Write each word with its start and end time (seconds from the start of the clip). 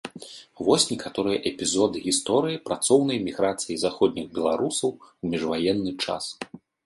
Вось 0.67 0.85
некаторыя 0.91 1.37
эпізоды 1.49 1.97
гісторыі 2.07 2.61
працоўнай 2.69 3.17
міграцыі 3.27 3.77
заходніх 3.83 4.27
беларусаў 4.37 4.89
у 5.01 5.35
міжваенны 5.35 5.91
час. 6.07 6.23